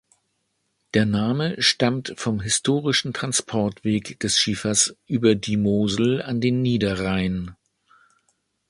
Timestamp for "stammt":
1.61-2.15